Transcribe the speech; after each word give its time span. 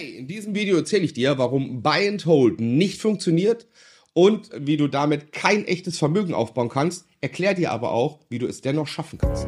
Hey, 0.00 0.16
in 0.16 0.26
diesem 0.26 0.54
Video 0.54 0.78
erzähle 0.78 1.04
ich 1.04 1.12
dir, 1.12 1.36
warum 1.36 1.82
Buy 1.82 2.08
and 2.08 2.24
Hold 2.24 2.58
nicht 2.58 3.02
funktioniert 3.02 3.66
und 4.14 4.48
wie 4.56 4.78
du 4.78 4.88
damit 4.88 5.32
kein 5.32 5.66
echtes 5.66 5.98
Vermögen 5.98 6.32
aufbauen 6.32 6.70
kannst. 6.70 7.04
Erklär 7.20 7.52
dir 7.52 7.70
aber 7.70 7.92
auch, 7.92 8.20
wie 8.30 8.38
du 8.38 8.46
es 8.46 8.62
dennoch 8.62 8.86
schaffen 8.86 9.18
kannst. 9.18 9.46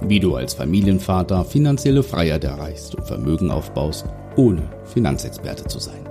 Wie 0.00 0.18
du 0.18 0.36
als 0.36 0.54
Familienvater 0.54 1.44
finanzielle 1.44 2.02
Freiheit 2.02 2.44
erreichst 2.44 2.94
und 2.94 3.06
Vermögen 3.06 3.50
aufbaust, 3.50 4.06
ohne 4.36 4.62
Finanzexperte 4.84 5.64
zu 5.64 5.78
sein. 5.78 6.08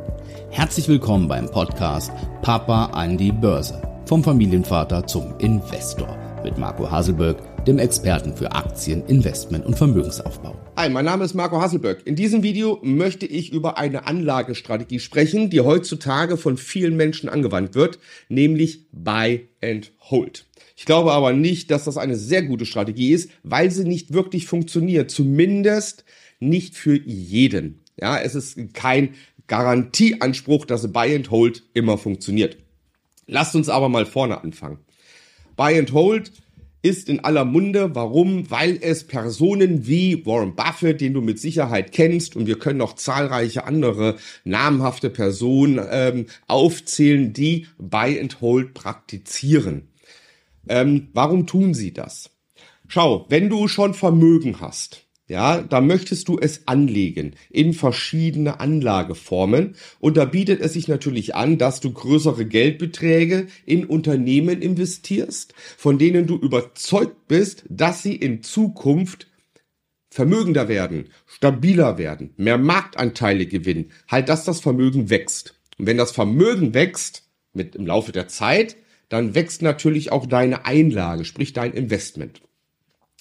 Herzlich 0.51 0.87
willkommen 0.87 1.27
beim 1.27 1.49
Podcast 1.49 2.11
Papa 2.43 2.91
an 2.91 3.17
die 3.17 3.31
Börse. 3.31 3.81
Vom 4.05 4.23
Familienvater 4.23 5.07
zum 5.07 5.35
Investor 5.39 6.15
mit 6.43 6.59
Marco 6.59 6.89
Haselberg, 6.91 7.65
dem 7.65 7.79
Experten 7.79 8.35
für 8.35 8.51
Aktien, 8.51 9.03
Investment 9.07 9.65
und 9.65 9.75
Vermögensaufbau. 9.75 10.58
Hi, 10.79 10.87
mein 10.87 11.03
Name 11.03 11.25
ist 11.25 11.33
Marco 11.33 11.59
Hasselböck. 11.59 12.07
In 12.07 12.15
diesem 12.15 12.41
Video 12.41 12.79
möchte 12.83 13.25
ich 13.25 13.51
über 13.51 13.77
eine 13.77 14.07
Anlagestrategie 14.07 14.99
sprechen, 14.99 15.49
die 15.49 15.59
heutzutage 15.59 16.37
von 16.37 16.55
vielen 16.55 16.95
Menschen 16.95 17.27
angewandt 17.27 17.75
wird, 17.75 17.99
nämlich 18.29 18.85
Buy 18.93 19.49
and 19.61 19.91
Hold. 20.09 20.45
Ich 20.77 20.85
glaube 20.85 21.11
aber 21.11 21.33
nicht, 21.33 21.69
dass 21.69 21.83
das 21.83 21.97
eine 21.97 22.15
sehr 22.15 22.43
gute 22.43 22.65
Strategie 22.65 23.11
ist, 23.11 23.29
weil 23.43 23.71
sie 23.71 23.83
nicht 23.83 24.13
wirklich 24.13 24.47
funktioniert. 24.47 25.11
Zumindest 25.11 26.05
nicht 26.39 26.77
für 26.77 26.97
jeden. 26.97 27.81
Ja, 27.99 28.17
es 28.17 28.33
ist 28.33 28.73
kein 28.73 29.15
Garantieanspruch, 29.47 30.63
dass 30.63 30.93
Buy 30.93 31.13
and 31.13 31.29
Hold 31.29 31.63
immer 31.73 31.97
funktioniert. 31.97 32.55
Lasst 33.27 33.53
uns 33.53 33.67
aber 33.67 33.89
mal 33.89 34.05
vorne 34.05 34.41
anfangen. 34.41 34.79
Buy 35.57 35.77
and 35.77 35.91
Hold 35.91 36.31
ist 36.81 37.09
in 37.09 37.23
aller 37.23 37.45
Munde. 37.45 37.95
Warum? 37.95 38.49
Weil 38.49 38.77
es 38.81 39.05
Personen 39.05 39.87
wie 39.87 40.25
Warren 40.25 40.55
Buffett, 40.55 41.01
den 41.01 41.13
du 41.13 41.21
mit 41.21 41.39
Sicherheit 41.39 41.91
kennst, 41.91 42.35
und 42.35 42.47
wir 42.47 42.57
können 42.59 42.79
noch 42.79 42.95
zahlreiche 42.95 43.65
andere 43.65 44.17
namhafte 44.43 45.09
Personen 45.09 45.85
ähm, 45.91 46.25
aufzählen, 46.47 47.33
die 47.33 47.67
Buy 47.77 48.19
and 48.19 48.41
Hold 48.41 48.73
praktizieren. 48.73 49.89
Ähm, 50.67 51.09
warum 51.13 51.47
tun 51.47 51.73
sie 51.73 51.93
das? 51.93 52.31
Schau, 52.87 53.25
wenn 53.29 53.49
du 53.49 53.67
schon 53.67 53.93
Vermögen 53.93 54.61
hast, 54.61 55.05
ja, 55.29 55.61
da 55.61 55.79
möchtest 55.79 56.27
du 56.27 56.39
es 56.39 56.67
anlegen 56.67 57.35
in 57.51 57.73
verschiedene 57.73 58.59
Anlageformen 58.59 59.75
und 59.99 60.17
da 60.17 60.25
bietet 60.25 60.59
es 60.59 60.73
sich 60.73 60.87
natürlich 60.87 61.35
an, 61.35 61.59
dass 61.59 61.79
du 61.79 61.93
größere 61.93 62.45
Geldbeträge 62.45 63.47
in 63.65 63.85
Unternehmen 63.85 64.61
investierst, 64.61 65.53
von 65.77 65.99
denen 65.99 66.25
du 66.25 66.35
überzeugt 66.35 67.27
bist, 67.27 67.63
dass 67.69 68.01
sie 68.01 68.15
in 68.15 68.41
Zukunft 68.41 69.27
vermögender 70.09 70.67
werden, 70.67 71.09
stabiler 71.27 71.99
werden, 71.99 72.33
mehr 72.37 72.57
Marktanteile 72.57 73.45
gewinnen, 73.45 73.91
halt 74.07 74.29
dass 74.29 74.45
das 74.45 74.59
Vermögen 74.59 75.11
wächst. 75.11 75.53
Und 75.77 75.85
wenn 75.85 75.97
das 75.97 76.11
Vermögen 76.11 76.73
wächst 76.73 77.29
mit 77.53 77.75
im 77.75 77.85
Laufe 77.85 78.11
der 78.11 78.27
Zeit, 78.27 78.77
dann 79.09 79.35
wächst 79.35 79.61
natürlich 79.61 80.11
auch 80.11 80.25
deine 80.25 80.65
Einlage, 80.65 81.23
sprich 81.23 81.53
dein 81.53 81.73
Investment. 81.73 82.41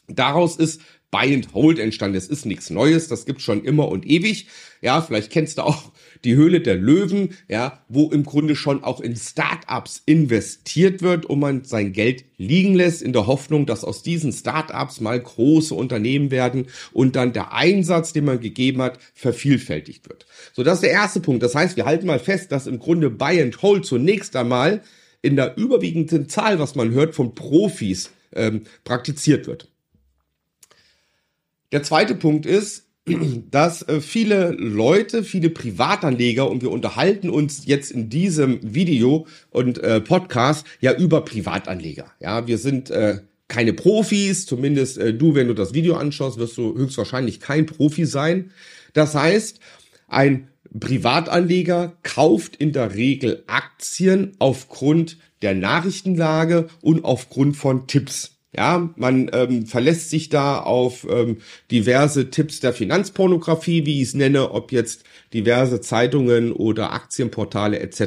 Daraus 0.08 0.56
ist 0.56 0.80
Buy 1.10 1.34
and 1.34 1.54
Hold 1.54 1.78
entstanden. 1.78 2.14
Das 2.14 2.26
ist 2.26 2.44
nichts 2.44 2.70
Neues, 2.70 3.08
das 3.08 3.24
gibt 3.24 3.40
schon 3.40 3.64
immer 3.64 3.88
und 3.88 4.06
ewig. 4.06 4.46
Ja, 4.82 5.00
vielleicht 5.00 5.32
kennst 5.32 5.58
du 5.58 5.62
auch 5.62 5.90
die 6.24 6.34
Höhle 6.34 6.60
der 6.60 6.76
Löwen, 6.76 7.34
ja, 7.48 7.84
wo 7.88 8.10
im 8.10 8.24
Grunde 8.24 8.56
schon 8.56 8.84
auch 8.84 9.00
in 9.00 9.16
Startups 9.16 10.02
investiert 10.04 11.02
wird 11.02 11.26
und 11.26 11.40
man 11.40 11.64
sein 11.64 11.92
Geld 11.92 12.24
liegen 12.36 12.74
lässt 12.74 13.02
in 13.02 13.12
der 13.12 13.26
Hoffnung, 13.26 13.66
dass 13.66 13.84
aus 13.84 14.02
diesen 14.02 14.32
Startups 14.32 15.00
mal 15.00 15.18
große 15.18 15.74
Unternehmen 15.74 16.30
werden 16.30 16.66
und 16.92 17.16
dann 17.16 17.32
der 17.32 17.52
Einsatz, 17.52 18.12
den 18.12 18.24
man 18.24 18.40
gegeben 18.40 18.82
hat, 18.82 18.98
vervielfältigt 19.14 20.08
wird. 20.08 20.26
So, 20.52 20.62
das 20.62 20.74
ist 20.74 20.82
der 20.84 20.90
erste 20.90 21.20
Punkt. 21.20 21.42
Das 21.42 21.54
heißt, 21.54 21.76
wir 21.76 21.86
halten 21.86 22.06
mal 22.06 22.20
fest, 22.20 22.52
dass 22.52 22.66
im 22.66 22.78
Grunde 22.78 23.10
Buy 23.10 23.40
and 23.40 23.60
Hold 23.62 23.86
zunächst 23.86 24.36
einmal 24.36 24.82
in 25.22 25.36
der 25.36 25.56
überwiegenden 25.56 26.28
Zahl, 26.28 26.58
was 26.58 26.74
man 26.74 26.90
hört, 26.92 27.14
von 27.14 27.34
Profis 27.34 28.10
ähm, 28.34 28.62
praktiziert 28.84 29.46
wird. 29.46 29.68
Der 31.72 31.82
zweite 31.82 32.14
Punkt 32.14 32.46
ist, 32.46 32.86
dass 33.50 33.82
äh, 33.82 34.00
viele 34.00 34.50
Leute, 34.52 35.22
viele 35.22 35.50
Privatanleger, 35.50 36.50
und 36.50 36.62
wir 36.62 36.70
unterhalten 36.70 37.30
uns 37.30 37.66
jetzt 37.66 37.90
in 37.90 38.08
diesem 38.08 38.60
Video 38.62 39.26
und 39.50 39.78
äh, 39.78 40.00
Podcast 40.00 40.66
ja 40.80 40.94
über 40.94 41.24
Privatanleger. 41.24 42.10
Ja, 42.20 42.46
wir 42.46 42.58
sind 42.58 42.90
äh, 42.90 43.18
keine 43.48 43.72
Profis, 43.72 44.46
zumindest 44.46 44.98
äh, 44.98 45.14
du, 45.14 45.34
wenn 45.34 45.48
du 45.48 45.54
das 45.54 45.74
Video 45.74 45.96
anschaust, 45.96 46.38
wirst 46.38 46.56
du 46.56 46.76
höchstwahrscheinlich 46.76 47.40
kein 47.40 47.66
Profi 47.66 48.04
sein. 48.04 48.50
Das 48.92 49.14
heißt, 49.14 49.60
ein 50.06 50.48
Privatanleger 50.78 51.96
kauft 52.02 52.56
in 52.56 52.72
der 52.72 52.94
Regel 52.94 53.42
Aktien 53.46 54.32
aufgrund 54.38 55.18
der 55.40 55.54
Nachrichtenlage 55.54 56.68
und 56.82 57.04
aufgrund 57.04 57.56
von 57.56 57.86
Tipps. 57.86 58.37
Ja, 58.58 58.90
man 58.96 59.30
ähm, 59.32 59.66
verlässt 59.66 60.10
sich 60.10 60.30
da 60.30 60.58
auf 60.58 61.06
ähm, 61.08 61.36
diverse 61.70 62.28
Tipps 62.28 62.58
der 62.58 62.72
Finanzpornografie, 62.72 63.86
wie 63.86 64.02
ich 64.02 64.08
es 64.08 64.14
nenne, 64.14 64.50
ob 64.50 64.72
jetzt 64.72 65.04
diverse 65.32 65.80
Zeitungen 65.80 66.50
oder 66.50 66.92
Aktienportale 66.92 67.78
etc. 67.78 68.00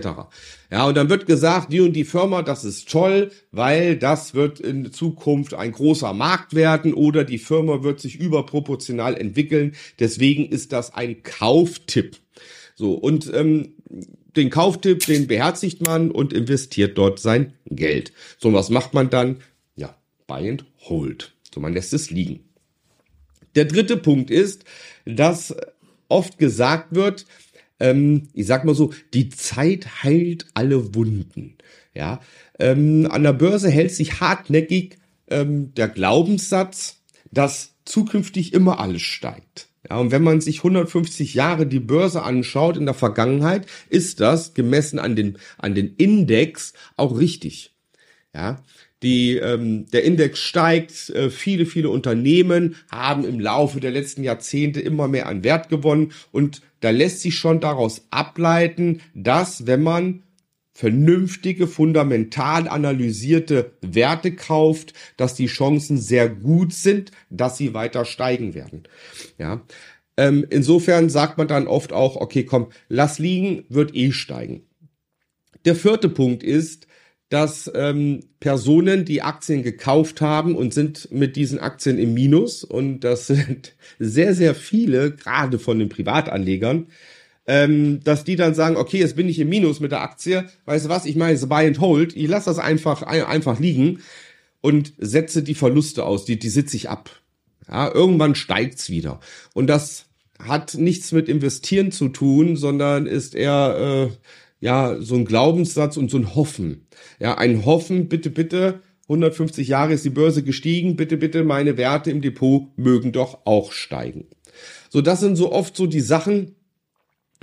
Ja, 0.70 0.88
und 0.88 0.98
dann 0.98 1.10
wird 1.10 1.26
gesagt, 1.26 1.72
die 1.72 1.80
und 1.80 1.94
die 1.94 2.04
Firma, 2.04 2.42
das 2.42 2.66
ist 2.66 2.90
toll, 2.90 3.32
weil 3.54 3.96
das 3.96 4.34
wird 4.34 4.60
in 4.60 4.92
Zukunft 4.92 5.54
ein 5.54 5.72
großer 5.72 6.12
Markt 6.12 6.54
werden 6.54 6.94
oder 6.94 7.24
die 7.24 7.38
Firma 7.38 7.82
wird 7.82 8.02
sich 8.02 8.20
überproportional 8.20 9.16
entwickeln. 9.16 9.76
Deswegen 10.02 10.50
ist 10.50 10.74
das 10.74 10.94
ein 10.94 11.24
Kauftipp. 11.24 12.18
So, 12.76 12.92
und 12.92 13.32
ähm, 13.34 13.76
den 14.36 14.50
Kauftipp, 14.50 15.06
den 15.06 15.28
beherzigt 15.28 15.82
man 15.82 16.12
und 16.12 16.34
investiert 16.34 16.98
dort 16.98 17.20
sein 17.20 17.54
Geld. 17.68 18.12
So, 18.38 18.52
was 18.52 18.70
macht 18.70 18.94
man 18.94 19.10
dann? 19.10 19.38
Buy 20.32 20.50
and 20.50 20.64
Hold. 20.88 21.34
So, 21.54 21.60
man 21.60 21.74
lässt 21.74 21.92
es 21.92 22.10
liegen. 22.10 22.46
Der 23.56 23.66
dritte 23.66 23.98
Punkt 23.98 24.32
ist, 24.32 24.64
dass 25.04 25.54
oft 26.08 26.38
gesagt 26.38 26.96
wird, 26.96 27.26
ähm, 27.82 28.30
ich 28.34 28.48
sag 28.48 28.64
mal 28.64 28.74
so, 28.74 28.94
die 29.14 29.28
Zeit 29.28 30.04
heilt 30.04 30.46
alle 30.54 30.96
Wunden. 30.96 31.58
Ja, 31.94 32.22
ähm, 32.60 33.10
an 33.12 33.24
der 33.24 33.34
Börse 33.34 33.70
hält 33.70 33.92
sich 33.92 34.22
hartnäckig 34.22 35.00
ähm, 35.30 35.74
der 35.74 35.90
Glaubenssatz, 35.90 37.02
dass 37.30 37.76
zukünftig 37.84 38.54
immer 38.54 38.80
alles 38.80 39.02
steigt. 39.02 39.68
Ja, 39.90 39.98
und 39.98 40.12
wenn 40.12 40.24
man 40.24 40.40
sich 40.40 40.60
150 40.60 41.34
Jahre 41.34 41.68
die 41.68 41.82
Börse 41.82 42.24
anschaut 42.24 42.78
in 42.78 42.86
der 42.86 42.94
Vergangenheit, 42.94 43.66
ist 43.90 44.22
das 44.22 44.54
gemessen 44.54 44.98
an 44.98 45.18
den, 45.18 45.38
an 45.58 45.76
den 45.76 45.94
Index 45.96 46.72
auch 46.96 47.18
richtig. 47.18 47.76
Ja, 48.34 48.64
die, 49.04 49.38
ähm, 49.38 49.88
der 49.92 50.04
Index 50.04 50.40
steigt, 50.40 51.10
äh, 51.10 51.30
viele, 51.30 51.66
viele 51.66 51.90
Unternehmen 51.90 52.76
haben 52.92 53.26
im 53.26 53.40
Laufe 53.40 53.80
der 53.80 53.92
letzten 53.92 54.24
Jahrzehnte 54.24 54.80
immer 54.80 55.08
mehr 55.08 55.28
an 55.28 55.44
Wert 55.44 55.70
gewonnen 55.70 56.14
und 56.32 56.62
da 56.82 56.90
lässt 56.90 57.22
sich 57.22 57.36
schon 57.36 57.60
daraus 57.60 58.06
ableiten, 58.10 59.02
dass 59.14 59.68
wenn 59.68 59.84
man 59.84 60.24
vernünftige, 60.74 61.68
fundamental 61.68 62.68
analysierte 62.68 63.74
Werte 63.82 64.34
kauft, 64.34 64.94
dass 65.18 65.36
die 65.36 65.48
Chancen 65.48 65.98
sehr 65.98 66.30
gut 66.30 66.74
sind, 66.74 67.12
dass 67.30 67.58
sie 67.58 67.74
weiter 67.74 68.06
steigen 68.06 68.56
werden. 68.56 68.84
Ja. 69.38 69.62
Ähm, 70.18 70.46
insofern 70.50 71.10
sagt 71.10 71.38
man 71.38 71.48
dann 71.48 71.68
oft 71.68 71.94
auch, 71.94 72.16
okay, 72.16 72.46
komm, 72.46 72.68
lass 72.90 73.20
liegen, 73.20 73.66
wird 73.70 73.96
eh 73.96 74.12
steigen. 74.12 74.64
Der 75.66 75.76
vierte 75.76 76.10
Punkt 76.10 76.42
ist, 76.42 76.88
dass 77.32 77.72
ähm, 77.74 78.20
Personen, 78.42 79.06
die 79.06 79.22
Aktien 79.22 79.64
gekauft 79.64 80.20
haben 80.20 80.54
und 80.54 80.74
sind 80.74 81.10
mit 81.14 81.38
diesen 81.38 81.60
Aktien 81.60 81.98
im 81.98 82.14
Minus, 82.14 82.66
und 82.66 83.00
das 83.00 83.28
sind 83.28 83.74
sehr, 84.00 84.36
sehr 84.36 84.54
viele, 84.54 85.12
gerade 85.12 85.58
von 85.58 85.80
den 85.80 85.88
Privatanlegern, 85.88 86.88
ähm, 87.48 88.02
dass 88.04 88.26
die 88.26 88.36
dann 88.36 88.54
sagen, 88.54 88.76
okay, 88.76 89.00
jetzt 89.00 89.16
bin 89.16 89.30
ich 89.30 89.40
im 89.40 89.48
Minus 89.48 89.80
mit 89.80 89.94
der 89.94 90.02
Aktie, 90.02 90.46
weißt 90.66 90.86
du 90.86 90.90
was, 90.90 91.06
ich 91.06 91.16
meine, 91.16 91.40
buy 91.40 91.66
and 91.68 91.80
hold, 91.80 92.18
ich 92.18 92.28
lasse 92.28 92.50
das 92.50 92.60
einfach, 92.60 93.02
einfach 93.04 93.62
liegen 93.62 94.00
und 94.60 94.92
setze 94.98 95.42
die 95.42 95.56
Verluste 95.56 96.04
aus, 96.04 96.26
die, 96.26 96.38
die 96.38 96.50
sitze 96.50 96.76
ich 96.76 96.90
ab. 96.90 97.10
Ja, 97.70 97.90
irgendwann 97.94 98.36
steigt's 98.36 98.90
wieder. 98.90 99.22
Und 99.54 99.68
das 99.68 100.08
hat 100.38 100.74
nichts 100.74 101.14
mit 101.14 101.30
Investieren 101.30 101.94
zu 101.94 102.10
tun, 102.10 102.58
sondern 102.58 103.06
ist 103.06 103.36
eher 103.36 104.10
äh, 104.12 104.18
ja, 104.62 104.96
so 105.02 105.16
ein 105.16 105.26
Glaubenssatz 105.26 105.98
und 105.98 106.10
so 106.10 106.18
ein 106.18 106.36
Hoffen. 106.36 106.88
Ja, 107.20 107.38
ein 107.38 107.66
Hoffen, 107.66 108.08
bitte, 108.08 108.30
bitte, 108.30 108.80
150 109.04 109.68
Jahre 109.68 109.94
ist 109.94 110.06
die 110.06 110.12
Börse 110.12 110.44
gestiegen, 110.44 110.96
bitte, 110.96 111.18
bitte, 111.18 111.44
meine 111.44 111.76
Werte 111.76 112.12
im 112.12 112.22
Depot 112.22 112.68
mögen 112.78 113.12
doch 113.12 113.40
auch 113.46 113.74
steigen. 113.74 114.28
So, 114.90 115.02
das 115.02 115.20
sind 115.20 115.36
so 115.36 115.52
oft 115.52 115.76
so 115.76 115.88
die 115.88 116.00
Sachen, 116.00 116.56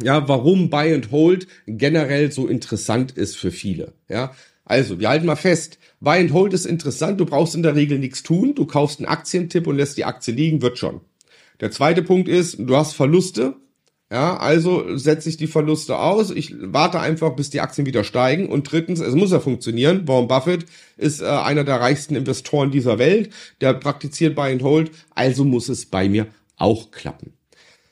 ja, 0.01 0.29
warum 0.29 0.71
Buy 0.71 0.95
and 0.95 1.11
Hold 1.11 1.49
generell 1.67 2.31
so 2.31 2.47
interessant 2.47 3.11
ist 3.11 3.37
für 3.37 3.51
viele. 3.51 3.95
Ja, 4.09 4.33
also, 4.65 5.01
wir 5.01 5.09
halten 5.09 5.27
mal 5.27 5.37
fest, 5.37 5.79
Buy 6.01 6.21
and 6.21 6.33
Hold 6.33 6.53
ist 6.53 6.67
interessant, 6.67 7.19
du 7.19 7.27
brauchst 7.27 7.57
in 7.57 7.65
der 7.65 7.75
Regel 7.75 7.99
nichts 7.99 8.23
tun, 8.23 8.55
du 8.55 8.65
kaufst 8.65 9.01
einen 9.01 9.09
Aktientipp 9.09 9.67
und 9.67 9.77
lässt 9.77 9.97
die 9.97 10.05
Aktie 10.05 10.33
liegen, 10.33 10.63
wird 10.63 10.79
schon. 10.79 11.01
Der 11.61 11.73
zweite 11.73 12.03
Punkt 12.03 12.29
ist, 12.29 12.59
du 12.61 12.77
hast 12.77 12.93
Verluste, 12.93 13.57
Ja, 14.11 14.39
also 14.39 14.97
setze 14.97 15.29
ich 15.29 15.37
die 15.37 15.47
Verluste 15.47 15.99
aus. 15.99 16.31
Ich 16.31 16.55
warte 16.59 16.99
einfach, 16.99 17.37
bis 17.37 17.51
die 17.51 17.61
Aktien 17.61 17.87
wieder 17.87 18.05
steigen. 18.05 18.49
Und 18.49 18.73
drittens, 18.73 19.01
es 19.01 19.15
muss 19.15 19.33
ja 19.33 19.41
funktionieren. 19.41 20.09
Warren 20.09 20.29
Buffett 20.29 20.65
ist 20.97 21.21
äh, 21.21 21.27
einer 21.27 21.63
der 21.65 21.81
reichsten 21.81 22.17
Investoren 22.17 22.71
dieser 22.71 22.99
Welt. 22.99 23.31
Der 23.61 23.75
praktiziert 23.75 24.35
Buy 24.35 24.53
and 24.53 24.63
Hold. 24.63 24.93
Also 25.15 25.45
muss 25.45 25.69
es 25.69 25.85
bei 25.85 26.09
mir 26.09 26.27
auch 26.57 26.91
klappen. 26.91 27.35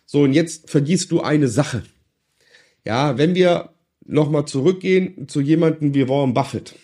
So, 0.07 0.23
und 0.23 0.33
jetzt 0.33 0.71
vergisst 0.71 1.11
du 1.13 1.21
eine 1.21 1.49
Sache. 1.49 1.83
Ja, 2.85 3.19
wenn 3.19 3.35
wir 3.35 3.75
nochmal 4.07 4.47
zurückgehen 4.47 5.29
zu 5.29 5.41
jemandem 5.41 5.93
wie 5.93 6.09
Warren 6.09 6.33
Buffett, 6.33 6.77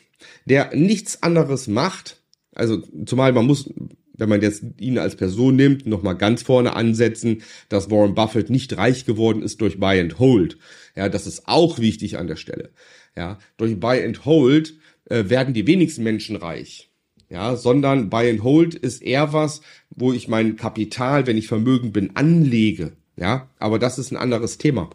der 0.44 0.74
nichts 0.74 1.22
anderes 1.22 1.68
macht, 1.68 2.20
also 2.54 2.82
zumal 3.06 3.32
man 3.32 3.46
muss 3.46 3.72
wenn 4.14 4.28
man 4.28 4.42
jetzt 4.42 4.64
ihn 4.78 4.98
als 4.98 5.16
Person 5.16 5.56
nimmt, 5.56 5.86
nochmal 5.86 6.16
ganz 6.16 6.42
vorne 6.42 6.74
ansetzen, 6.76 7.42
dass 7.68 7.90
Warren 7.90 8.14
Buffett 8.14 8.50
nicht 8.50 8.76
reich 8.76 9.04
geworden 9.04 9.42
ist 9.42 9.60
durch 9.60 9.78
Buy 9.78 10.00
and 10.00 10.18
Hold. 10.18 10.58
Ja, 10.96 11.08
das 11.08 11.26
ist 11.26 11.48
auch 11.48 11.78
wichtig 11.78 12.18
an 12.18 12.26
der 12.26 12.36
Stelle. 12.36 12.70
Ja, 13.16 13.38
durch 13.56 13.78
Buy 13.78 14.02
and 14.04 14.24
Hold 14.24 14.74
äh, 15.08 15.24
werden 15.28 15.54
die 15.54 15.66
wenigsten 15.66 16.02
Menschen 16.02 16.36
reich. 16.36 16.90
Ja, 17.28 17.56
sondern 17.56 18.10
Buy 18.10 18.28
and 18.28 18.42
Hold 18.42 18.74
ist 18.74 19.02
eher 19.02 19.32
was, 19.32 19.62
wo 19.90 20.12
ich 20.12 20.28
mein 20.28 20.56
Kapital, 20.56 21.26
wenn 21.26 21.38
ich 21.38 21.48
vermögend 21.48 21.94
bin, 21.94 22.14
anlege. 22.14 22.92
Ja, 23.16 23.48
aber 23.58 23.78
das 23.78 23.98
ist 23.98 24.10
ein 24.10 24.16
anderes 24.16 24.58
Thema. 24.58 24.90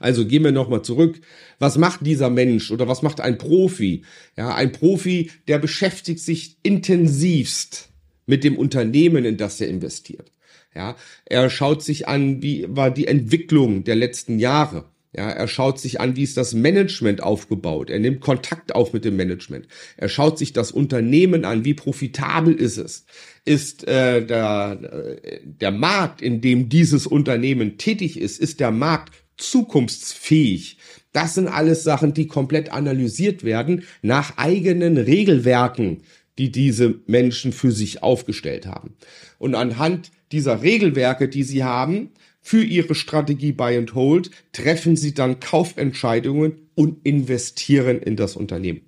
Also 0.00 0.26
gehen 0.26 0.44
wir 0.44 0.52
nochmal 0.52 0.82
zurück. 0.82 1.20
Was 1.58 1.78
macht 1.78 2.06
dieser 2.06 2.30
Mensch 2.30 2.70
oder 2.70 2.88
was 2.88 3.02
macht 3.02 3.20
ein 3.20 3.38
Profi? 3.38 4.02
Ja, 4.36 4.54
ein 4.54 4.72
Profi, 4.72 5.30
der 5.48 5.58
beschäftigt 5.58 6.20
sich 6.20 6.56
intensivst 6.62 7.88
mit 8.26 8.44
dem 8.44 8.56
Unternehmen, 8.56 9.24
in 9.24 9.36
das 9.36 9.60
er 9.60 9.68
investiert. 9.68 10.32
Ja, 10.74 10.96
er 11.24 11.50
schaut 11.50 11.82
sich 11.82 12.08
an, 12.08 12.42
wie 12.42 12.66
war 12.68 12.90
die 12.90 13.06
Entwicklung 13.06 13.84
der 13.84 13.94
letzten 13.94 14.38
Jahre. 14.38 14.86
Ja, 15.16 15.30
er 15.30 15.46
schaut 15.46 15.78
sich 15.78 16.00
an, 16.00 16.16
wie 16.16 16.24
ist 16.24 16.36
das 16.36 16.54
Management 16.54 17.22
aufgebaut. 17.22 17.88
Er 17.88 18.00
nimmt 18.00 18.20
Kontakt 18.20 18.74
auf 18.74 18.92
mit 18.92 19.04
dem 19.04 19.14
Management. 19.14 19.68
Er 19.96 20.08
schaut 20.08 20.38
sich 20.38 20.52
das 20.52 20.72
Unternehmen 20.72 21.44
an, 21.44 21.64
wie 21.64 21.74
profitabel 21.74 22.52
ist 22.52 22.78
es. 22.78 23.06
Ist 23.44 23.86
äh, 23.86 24.26
der, 24.26 25.20
der 25.44 25.70
Markt, 25.70 26.20
in 26.20 26.40
dem 26.40 26.68
dieses 26.68 27.06
Unternehmen 27.06 27.78
tätig 27.78 28.18
ist, 28.18 28.40
ist 28.40 28.58
der 28.58 28.72
Markt 28.72 29.12
zukunftsfähig? 29.36 30.78
Das 31.12 31.34
sind 31.34 31.48
alles 31.48 31.84
Sachen, 31.84 32.14
die 32.14 32.26
komplett 32.26 32.72
analysiert 32.72 33.44
werden 33.44 33.84
nach 34.02 34.36
eigenen 34.36 34.96
Regelwerken 34.96 36.02
die 36.38 36.50
diese 36.50 37.00
Menschen 37.06 37.52
für 37.52 37.72
sich 37.72 38.02
aufgestellt 38.02 38.66
haben. 38.66 38.94
Und 39.38 39.54
anhand 39.54 40.10
dieser 40.32 40.62
Regelwerke, 40.62 41.28
die 41.28 41.44
sie 41.44 41.64
haben, 41.64 42.10
für 42.40 42.62
ihre 42.62 42.94
Strategie 42.94 43.52
Buy 43.52 43.76
and 43.76 43.94
Hold, 43.94 44.30
treffen 44.52 44.96
sie 44.96 45.14
dann 45.14 45.40
Kaufentscheidungen 45.40 46.68
und 46.74 47.06
investieren 47.06 48.00
in 48.00 48.16
das 48.16 48.36
Unternehmen. 48.36 48.82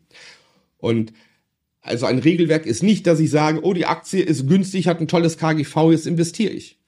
Und 0.78 1.12
also 1.80 2.04
ein 2.04 2.18
Regelwerk 2.18 2.66
ist 2.66 2.82
nicht, 2.82 3.06
dass 3.06 3.20
ich 3.20 3.30
sage, 3.30 3.60
oh, 3.62 3.72
die 3.72 3.86
Aktie 3.86 4.22
ist 4.22 4.48
günstig, 4.48 4.88
hat 4.88 5.00
ein 5.00 5.08
tolles 5.08 5.38
KGV, 5.38 5.92
jetzt 5.92 6.06
investiere 6.06 6.52
ich. 6.52 6.78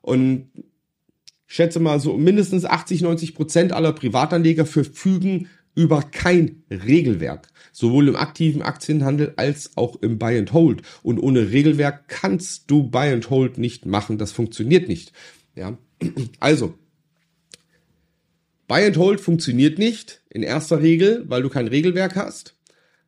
Und 0.00 0.48
schätze 1.46 1.80
mal 1.80 2.00
so 2.00 2.16
mindestens 2.16 2.64
80, 2.64 3.02
90 3.02 3.34
Prozent 3.34 3.72
aller 3.72 3.92
Privatanleger 3.92 4.66
verfügen 4.66 5.48
über 5.74 6.02
kein 6.02 6.62
Regelwerk, 6.70 7.48
sowohl 7.70 8.08
im 8.08 8.16
aktiven 8.16 8.62
Aktienhandel 8.62 9.34
als 9.36 9.76
auch 9.76 9.96
im 10.00 10.18
Buy 10.18 10.38
and 10.38 10.52
Hold. 10.52 10.82
Und 11.02 11.18
ohne 11.18 11.50
Regelwerk 11.50 12.08
kannst 12.08 12.70
du 12.70 12.84
Buy 12.84 13.12
and 13.12 13.28
Hold 13.30 13.58
nicht 13.58 13.84
machen. 13.84 14.16
Das 14.18 14.32
funktioniert 14.32 14.88
nicht. 14.88 15.12
Ja, 15.54 15.76
also 16.40 16.74
Buy 18.68 18.86
and 18.86 18.96
Hold 18.96 19.20
funktioniert 19.20 19.78
nicht 19.78 20.22
in 20.30 20.42
erster 20.42 20.80
Regel, 20.82 21.24
weil 21.28 21.42
du 21.42 21.50
kein 21.50 21.68
Regelwerk 21.68 22.16
hast 22.16 22.56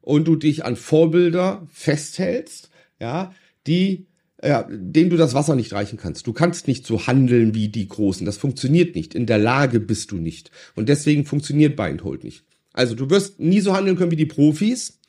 und 0.02 0.28
du 0.28 0.36
dich 0.36 0.64
an 0.64 0.76
Vorbilder 0.76 1.66
festhältst, 1.72 2.70
ja, 3.00 3.34
die 3.66 4.06
ja, 4.42 4.66
denen 4.70 5.10
du 5.10 5.16
das 5.16 5.34
Wasser 5.34 5.56
nicht 5.56 5.72
reichen 5.72 5.98
kannst. 5.98 6.26
Du 6.26 6.32
kannst 6.32 6.68
nicht 6.68 6.86
so 6.86 7.06
handeln 7.06 7.54
wie 7.54 7.68
die 7.68 7.88
Großen. 7.88 8.24
Das 8.24 8.36
funktioniert 8.36 8.94
nicht. 8.94 9.14
In 9.14 9.26
der 9.26 9.38
Lage 9.38 9.80
bist 9.80 10.12
du 10.12 10.16
nicht. 10.16 10.50
Und 10.76 10.88
deswegen 10.88 11.24
funktioniert 11.24 11.76
Buy 11.76 11.90
and 11.90 12.04
Hold 12.04 12.24
nicht. 12.24 12.44
Also 12.72 12.94
du 12.94 13.10
wirst 13.10 13.40
nie 13.40 13.60
so 13.60 13.74
handeln 13.74 13.96
können 13.96 14.12
wie 14.12 14.16
die 14.16 14.26
Profis. 14.26 15.00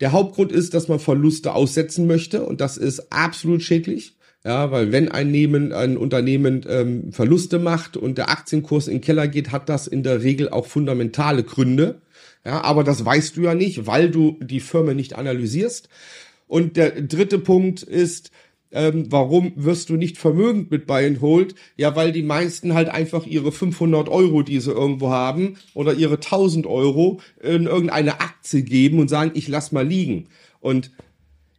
Der 0.00 0.12
Hauptgrund 0.12 0.50
ist, 0.50 0.74
dass 0.74 0.88
man 0.88 0.98
Verluste 0.98 1.54
aussetzen 1.54 2.06
möchte 2.06 2.44
und 2.44 2.60
das 2.60 2.76
ist 2.76 3.12
absolut 3.12 3.62
schädlich. 3.62 4.16
Ja, 4.46 4.70
weil 4.70 4.92
wenn 4.92 5.10
ein, 5.10 5.30
Nehmen, 5.30 5.72
ein 5.72 5.96
Unternehmen 5.96 6.66
ähm, 6.68 7.12
Verluste 7.12 7.58
macht 7.58 7.96
und 7.96 8.18
der 8.18 8.28
Aktienkurs 8.28 8.88
in 8.88 8.96
den 8.96 9.00
Keller 9.00 9.26
geht, 9.26 9.52
hat 9.52 9.70
das 9.70 9.86
in 9.86 10.02
der 10.02 10.22
Regel 10.22 10.50
auch 10.50 10.66
fundamentale 10.66 11.44
Gründe. 11.44 12.02
Ja, 12.44 12.62
aber 12.62 12.84
das 12.84 13.02
weißt 13.02 13.38
du 13.38 13.42
ja 13.42 13.54
nicht, 13.54 13.86
weil 13.86 14.10
du 14.10 14.38
die 14.42 14.60
Firma 14.60 14.92
nicht 14.92 15.14
analysierst. 15.14 15.88
Und 16.46 16.76
der 16.76 16.90
dritte 17.00 17.38
Punkt 17.38 17.82
ist, 17.82 18.30
ähm, 18.74 19.06
warum 19.10 19.52
wirst 19.56 19.88
du 19.88 19.94
nicht 19.94 20.18
vermögend 20.18 20.70
mit 20.70 20.86
Buy 20.86 21.06
and 21.06 21.20
Hold? 21.20 21.54
Ja, 21.76 21.94
weil 21.94 22.12
die 22.12 22.22
meisten 22.22 22.74
halt 22.74 22.88
einfach 22.88 23.24
ihre 23.24 23.52
500 23.52 24.08
Euro, 24.08 24.42
die 24.42 24.58
sie 24.58 24.72
irgendwo 24.72 25.10
haben, 25.10 25.56
oder 25.74 25.94
ihre 25.94 26.16
1000 26.16 26.66
Euro 26.66 27.20
in 27.40 27.66
irgendeine 27.66 28.20
Aktie 28.20 28.62
geben 28.62 28.98
und 28.98 29.08
sagen, 29.08 29.30
ich 29.34 29.48
lass 29.48 29.70
mal 29.70 29.86
liegen. 29.86 30.26
Und 30.60 30.90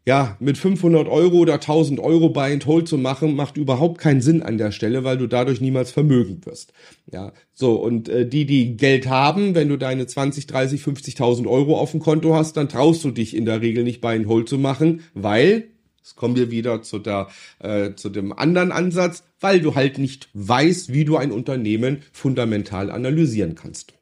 ja, 0.07 0.37
mit 0.39 0.57
500 0.57 1.07
Euro 1.07 1.37
oder 1.37 1.55
1000 1.55 1.99
Euro 1.99 2.29
Buy 2.29 2.53
and 2.53 2.65
Hold 2.67 2.87
zu 2.87 2.97
machen, 2.97 3.35
macht 3.35 3.57
überhaupt 3.57 3.99
keinen 3.99 4.21
Sinn 4.21 4.43
an 4.43 4.59
der 4.59 4.71
Stelle, 4.71 5.03
weil 5.03 5.17
du 5.17 5.25
dadurch 5.25 5.61
niemals 5.61 5.91
vermögend 5.91 6.45
wirst. 6.45 6.73
Ja, 7.11 7.33
so 7.53 7.75
und 7.75 8.07
äh, 8.09 8.27
die, 8.27 8.45
die 8.45 8.77
Geld 8.77 9.07
haben, 9.07 9.55
wenn 9.55 9.69
du 9.69 9.77
deine 9.77 10.05
20, 10.05 10.45
30, 10.45 10.81
50.000 10.81 11.47
Euro 11.47 11.79
auf 11.79 11.91
dem 11.91 12.01
Konto 12.01 12.35
hast, 12.35 12.55
dann 12.57 12.69
traust 12.69 13.03
du 13.03 13.11
dich 13.11 13.35
in 13.35 13.45
der 13.45 13.61
Regel 13.61 13.83
nicht 13.83 14.01
Buy 14.01 14.15
and 14.15 14.27
Hold 14.27 14.47
zu 14.47 14.59
machen, 14.59 15.01
weil 15.15 15.69
Jetzt 16.05 16.17
kommen 16.17 16.35
wir 16.35 16.51
wieder 16.51 16.83
zu, 16.83 16.99
der, 16.99 17.29
äh, 17.57 17.95
zu 17.95 18.09
dem 18.11 18.31
anderen 18.31 18.71
Ansatz, 18.71 19.23
weil 19.39 19.59
du 19.59 19.73
halt 19.73 19.97
nicht 19.97 20.29
weißt, 20.35 20.93
wie 20.93 21.03
du 21.03 21.17
ein 21.17 21.31
Unternehmen 21.31 22.03
fundamental 22.11 22.91
analysieren 22.91 23.55
kannst. 23.55 23.93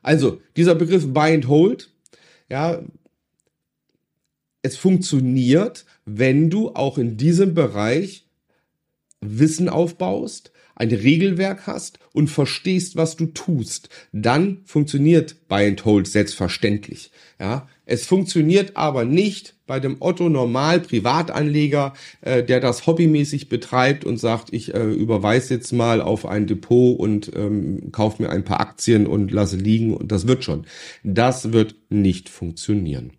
Also, 0.00 0.40
dieser 0.56 0.74
Begriff 0.74 1.12
Buy 1.12 1.34
and 1.34 1.46
Hold, 1.46 1.90
ja, 2.48 2.82
es 4.62 4.78
funktioniert, 4.78 5.84
wenn 6.06 6.48
du 6.48 6.70
auch 6.70 6.96
in 6.96 7.18
diesem 7.18 7.52
Bereich 7.52 8.24
Wissen 9.20 9.68
aufbaust, 9.68 10.52
ein 10.74 10.88
Regelwerk 10.88 11.66
hast 11.66 11.98
und 12.14 12.28
verstehst, 12.28 12.96
was 12.96 13.16
du 13.16 13.26
tust, 13.26 13.90
dann 14.12 14.62
funktioniert 14.64 15.48
Buy 15.48 15.66
and 15.66 15.84
Hold 15.84 16.08
selbstverständlich. 16.08 17.10
Ja, 17.38 17.68
es 17.84 18.06
funktioniert 18.06 18.74
aber 18.78 19.04
nicht 19.04 19.54
bei 19.72 19.80
dem 19.80 19.96
Otto 20.00 20.28
Normal 20.28 20.80
Privatanleger, 20.80 21.94
äh, 22.20 22.42
der 22.42 22.60
das 22.60 22.86
hobbymäßig 22.86 23.48
betreibt 23.48 24.04
und 24.04 24.18
sagt, 24.18 24.52
ich 24.52 24.74
äh, 24.74 24.92
überweise 24.92 25.54
jetzt 25.54 25.72
mal 25.72 26.02
auf 26.02 26.26
ein 26.26 26.46
Depot 26.46 26.98
und 27.00 27.32
ähm, 27.34 27.90
kaufe 27.90 28.22
mir 28.22 28.28
ein 28.28 28.44
paar 28.44 28.60
Aktien 28.60 29.06
und 29.06 29.32
lasse 29.32 29.56
liegen 29.56 29.96
und 29.96 30.12
das 30.12 30.26
wird 30.26 30.44
schon. 30.44 30.66
Das 31.04 31.52
wird 31.52 31.74
nicht 31.88 32.28
funktionieren. 32.28 33.12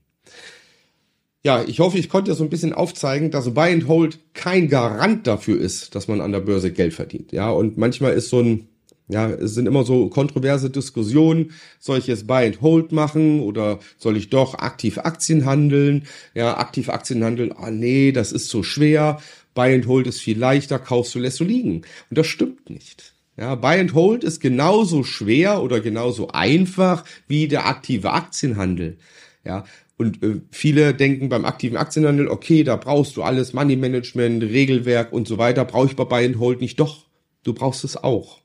Ja, 1.44 1.64
ich 1.66 1.80
hoffe, 1.80 1.98
ich 1.98 2.08
konnte 2.08 2.36
so 2.36 2.44
ein 2.44 2.52
bisschen 2.52 2.74
aufzeigen, 2.74 3.32
dass 3.32 3.52
Buy 3.52 3.74
and 3.74 3.88
Hold 3.88 4.20
kein 4.36 4.70
Garant 4.70 5.26
dafür 5.26 5.60
ist, 5.60 5.96
dass 5.96 6.08
man 6.08 6.22
an 6.22 6.34
der 6.34 6.42
Börse 6.42 6.72
Geld 6.72 6.94
verdient. 6.94 7.32
Ja, 7.32 7.50
und 7.50 7.80
manchmal 7.80 8.14
ist 8.14 8.30
so 8.30 8.42
ein 8.42 8.68
ja, 9.14 9.30
es 9.30 9.54
sind 9.54 9.68
immer 9.68 9.84
so 9.84 10.10
kontroverse 10.10 10.72
Diskussionen. 10.72 11.52
Soll 11.80 12.00
ich 12.00 12.08
jetzt 12.08 12.26
Buy 12.26 12.48
and 12.48 12.62
Hold 12.62 12.92
machen 12.92 13.42
oder 13.42 13.80
soll 14.00 14.18
ich 14.18 14.32
doch 14.32 14.56
aktiv 14.56 14.98
Aktien 14.98 15.46
handeln? 15.46 16.08
Ja, 16.34 16.58
aktiv 16.58 16.90
Aktien 16.90 17.24
handeln, 17.24 17.52
ah 17.52 17.70
nee, 17.70 18.12
das 18.12 18.32
ist 18.32 18.50
so 18.50 18.64
schwer. 18.64 19.20
Buy 19.54 19.76
and 19.76 19.88
Hold 19.88 20.08
ist 20.08 20.20
viel 20.20 20.40
leichter, 20.40 20.80
kaufst 20.80 21.14
du, 21.14 21.20
lässt 21.20 21.40
du 21.40 21.44
liegen. 21.44 21.84
Und 22.10 22.18
das 22.18 22.26
stimmt 22.26 22.72
nicht. 22.72 23.14
Ja, 23.38 23.54
Buy 23.54 23.80
and 23.80 23.94
Hold 23.94 24.24
ist 24.24 24.40
genauso 24.40 25.04
schwer 25.04 25.62
oder 25.62 25.80
genauso 25.80 26.30
einfach 26.30 27.06
wie 27.28 27.48
der 27.48 27.68
aktive 27.68 28.14
Aktienhandel. 28.14 28.98
Ja, 29.46 29.64
und 29.96 30.24
äh, 30.24 30.42
viele 30.50 30.96
denken 30.96 31.30
beim 31.30 31.46
aktiven 31.46 31.78
Aktienhandel, 31.78 32.30
okay, 32.30 32.64
da 32.64 32.78
brauchst 32.78 33.16
du 33.16 33.22
alles, 33.22 33.54
Money 33.54 33.76
Management, 33.76 34.42
Regelwerk 34.42 35.14
und 35.14 35.28
so 35.28 35.38
weiter, 35.38 35.66
brauche 35.66 35.86
ich 35.86 35.96
bei 35.96 36.06
Buy 36.06 36.26
and 36.26 36.40
Hold 36.40 36.62
nicht. 36.62 36.80
Doch, 36.80 37.06
du 37.44 37.54
brauchst 37.54 37.84
es 37.84 37.96
auch. 37.96 38.43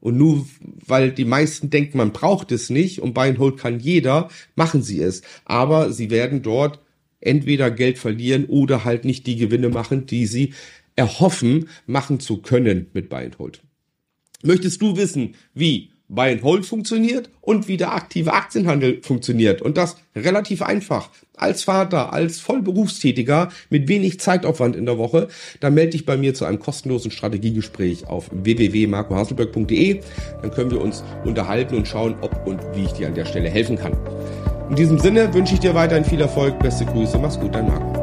Und 0.00 0.16
nur 0.16 0.46
weil 0.86 1.12
die 1.12 1.24
meisten 1.26 1.70
denken, 1.70 1.98
man 1.98 2.12
braucht 2.12 2.52
es 2.52 2.70
nicht 2.70 3.00
und 3.00 3.12
Buy 3.12 3.28
and 3.28 3.38
Hold 3.38 3.58
kann 3.58 3.80
jeder, 3.80 4.28
machen 4.56 4.82
sie 4.82 5.00
es. 5.00 5.22
Aber 5.44 5.92
sie 5.92 6.10
werden 6.10 6.42
dort 6.42 6.80
entweder 7.20 7.70
Geld 7.70 7.98
verlieren 7.98 8.46
oder 8.46 8.84
halt 8.84 9.04
nicht 9.04 9.26
die 9.26 9.36
Gewinne 9.36 9.68
machen, 9.68 10.06
die 10.06 10.26
sie 10.26 10.54
erhoffen, 10.96 11.68
machen 11.86 12.18
zu 12.18 12.38
können 12.38 12.86
mit 12.94 13.08
Buy 13.08 13.24
and 13.24 13.38
Hold. 13.38 13.62
Möchtest 14.42 14.80
du 14.80 14.96
wissen, 14.96 15.34
wie 15.54 15.92
Buy 16.10 16.32
and 16.32 16.42
Hold 16.42 16.66
funktioniert 16.66 17.30
und 17.40 17.68
wie 17.68 17.76
der 17.76 17.94
aktive 17.94 18.32
Aktienhandel 18.32 19.00
funktioniert. 19.02 19.62
Und 19.62 19.76
das 19.76 19.96
relativ 20.16 20.60
einfach. 20.60 21.08
Als 21.36 21.62
Vater, 21.62 22.12
als 22.12 22.40
Vollberufstätiger 22.40 23.50
mit 23.70 23.88
wenig 23.88 24.20
Zeitaufwand 24.20 24.76
in 24.76 24.86
der 24.86 24.98
Woche, 24.98 25.28
dann 25.60 25.74
melde 25.74 25.92
dich 25.92 26.04
bei 26.04 26.16
mir 26.16 26.34
zu 26.34 26.44
einem 26.44 26.58
kostenlosen 26.58 27.12
Strategiegespräch 27.12 28.08
auf 28.08 28.28
www.marcohaselberg.de. 28.32 30.00
Dann 30.42 30.50
können 30.50 30.70
wir 30.72 30.80
uns 30.80 31.04
unterhalten 31.24 31.76
und 31.76 31.86
schauen, 31.86 32.16
ob 32.20 32.46
und 32.46 32.60
wie 32.74 32.84
ich 32.84 32.92
dir 32.92 33.06
an 33.06 33.14
der 33.14 33.24
Stelle 33.24 33.48
helfen 33.48 33.76
kann. 33.76 33.96
In 34.68 34.76
diesem 34.76 34.98
Sinne 34.98 35.32
wünsche 35.32 35.54
ich 35.54 35.60
dir 35.60 35.74
weiterhin 35.74 36.04
viel 36.04 36.20
Erfolg. 36.20 36.58
Beste 36.58 36.84
Grüße. 36.84 37.18
Mach's 37.18 37.38
gut, 37.38 37.54
dein 37.54 37.68
Marco. 37.68 37.99